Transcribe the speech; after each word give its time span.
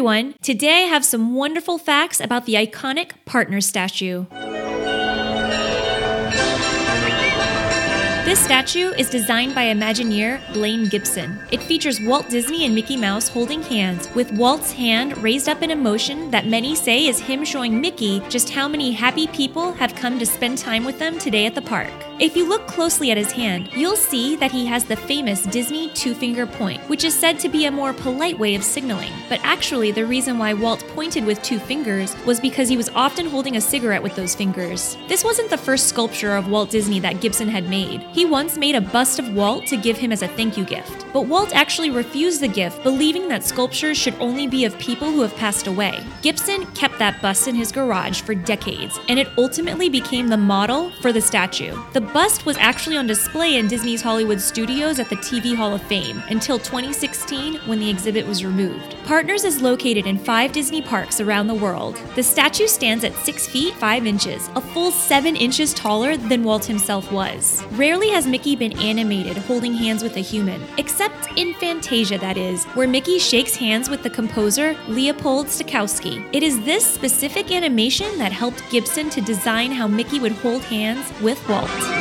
everyone! 0.00 0.34
Today 0.40 0.84
I 0.84 0.88
have 0.88 1.04
some 1.04 1.34
wonderful 1.34 1.76
facts 1.76 2.20
about 2.20 2.46
the 2.46 2.54
iconic 2.54 3.10
partner 3.26 3.60
statue. 3.60 4.24
This 8.24 8.42
statue 8.42 8.92
is 8.92 9.10
designed 9.10 9.54
by 9.54 9.64
Imagineer 9.64 10.40
Blaine 10.54 10.88
Gibson. 10.88 11.38
It 11.52 11.62
features 11.62 12.00
Walt 12.00 12.30
Disney 12.30 12.64
and 12.64 12.74
Mickey 12.74 12.96
Mouse 12.96 13.28
holding 13.28 13.62
hands, 13.62 14.08
with 14.14 14.32
Walt's 14.32 14.72
hand 14.72 15.18
raised 15.18 15.50
up 15.50 15.60
in 15.60 15.70
a 15.70 15.76
motion 15.76 16.30
that 16.30 16.46
many 16.46 16.74
say 16.74 17.06
is 17.06 17.20
him 17.20 17.44
showing 17.44 17.78
Mickey 17.78 18.22
just 18.30 18.48
how 18.48 18.66
many 18.66 18.92
happy 18.92 19.26
people 19.26 19.72
have 19.72 19.94
come 19.94 20.18
to 20.18 20.24
spend 20.24 20.56
time 20.56 20.86
with 20.86 20.98
them 20.98 21.18
today 21.18 21.44
at 21.44 21.54
the 21.54 21.60
park. 21.60 21.92
If 22.20 22.36
you 22.36 22.46
look 22.46 22.66
closely 22.66 23.10
at 23.10 23.16
his 23.16 23.32
hand, 23.32 23.70
you'll 23.74 23.96
see 23.96 24.36
that 24.36 24.52
he 24.52 24.66
has 24.66 24.84
the 24.84 24.94
famous 24.94 25.44
Disney 25.44 25.88
two 25.94 26.12
finger 26.12 26.44
point, 26.44 26.82
which 26.82 27.02
is 27.02 27.18
said 27.18 27.38
to 27.38 27.48
be 27.48 27.64
a 27.64 27.70
more 27.70 27.94
polite 27.94 28.38
way 28.38 28.54
of 28.54 28.62
signaling. 28.62 29.10
But 29.30 29.40
actually, 29.42 29.90
the 29.90 30.04
reason 30.04 30.36
why 30.36 30.52
Walt 30.52 30.86
pointed 30.88 31.24
with 31.24 31.42
two 31.42 31.58
fingers 31.58 32.14
was 32.26 32.38
because 32.38 32.68
he 32.68 32.76
was 32.76 32.90
often 32.90 33.24
holding 33.24 33.56
a 33.56 33.60
cigarette 33.60 34.02
with 34.02 34.16
those 34.16 34.34
fingers. 34.34 34.98
This 35.08 35.24
wasn't 35.24 35.48
the 35.48 35.56
first 35.56 35.88
sculpture 35.88 36.36
of 36.36 36.50
Walt 36.50 36.68
Disney 36.68 37.00
that 37.00 37.22
Gibson 37.22 37.48
had 37.48 37.70
made. 37.70 38.02
He 38.12 38.26
once 38.26 38.58
made 38.58 38.74
a 38.74 38.82
bust 38.82 39.18
of 39.18 39.32
Walt 39.32 39.66
to 39.68 39.78
give 39.78 39.96
him 39.96 40.12
as 40.12 40.20
a 40.20 40.28
thank 40.28 40.58
you 40.58 40.66
gift. 40.66 41.06
But 41.14 41.22
Walt 41.22 41.56
actually 41.56 41.88
refused 41.88 42.42
the 42.42 42.48
gift, 42.48 42.82
believing 42.82 43.28
that 43.28 43.44
sculptures 43.44 43.96
should 43.96 44.14
only 44.20 44.46
be 44.46 44.66
of 44.66 44.78
people 44.78 45.10
who 45.10 45.22
have 45.22 45.34
passed 45.36 45.66
away. 45.68 46.04
Gibson 46.20 46.66
kept 46.72 46.98
that 46.98 47.22
bust 47.22 47.48
in 47.48 47.54
his 47.54 47.72
garage 47.72 48.20
for 48.20 48.34
decades, 48.34 49.00
and 49.08 49.18
it 49.18 49.28
ultimately 49.38 49.88
became 49.88 50.28
the 50.28 50.36
model 50.36 50.90
for 51.00 51.14
the 51.14 51.22
statue. 51.22 51.74
The 51.94 52.09
bust 52.12 52.44
was 52.44 52.56
actually 52.56 52.96
on 52.96 53.06
display 53.06 53.56
in 53.56 53.68
Disney's 53.68 54.02
Hollywood 54.02 54.40
studios 54.40 54.98
at 54.98 55.08
the 55.08 55.16
TV 55.16 55.54
Hall 55.54 55.74
of 55.74 55.82
Fame 55.82 56.22
until 56.28 56.58
2016 56.58 57.56
when 57.66 57.78
the 57.78 57.88
exhibit 57.88 58.26
was 58.26 58.44
removed. 58.44 58.96
Partners 59.04 59.44
is 59.44 59.62
located 59.62 60.06
in 60.06 60.18
five 60.18 60.52
Disney 60.52 60.82
parks 60.82 61.20
around 61.20 61.46
the 61.46 61.54
world. 61.54 62.00
The 62.16 62.22
statue 62.22 62.66
stands 62.66 63.04
at 63.04 63.14
6 63.14 63.46
feet 63.48 63.74
5 63.74 64.06
inches, 64.06 64.48
a 64.56 64.60
full 64.60 64.90
7 64.90 65.36
inches 65.36 65.72
taller 65.74 66.16
than 66.16 66.44
Walt 66.44 66.64
himself 66.64 67.10
was. 67.12 67.64
Rarely 67.72 68.10
has 68.10 68.26
Mickey 68.26 68.56
been 68.56 68.78
animated 68.78 69.36
holding 69.36 69.74
hands 69.74 70.02
with 70.02 70.16
a 70.16 70.20
human, 70.20 70.62
except 70.78 71.28
in 71.36 71.54
Fantasia, 71.54 72.18
that 72.18 72.36
is, 72.36 72.64
where 72.74 72.88
Mickey 72.88 73.18
shakes 73.18 73.54
hands 73.54 73.88
with 73.88 74.02
the 74.02 74.10
composer 74.10 74.76
Leopold 74.88 75.46
Stokowski. 75.46 76.28
It 76.32 76.42
is 76.42 76.62
this 76.64 76.86
specific 76.86 77.52
animation 77.52 78.18
that 78.18 78.32
helped 78.32 78.68
Gibson 78.70 79.10
to 79.10 79.20
design 79.20 79.72
how 79.72 79.86
Mickey 79.86 80.18
would 80.18 80.32
hold 80.32 80.62
hands 80.62 81.12
with 81.20 81.46
Walt. 81.48 81.99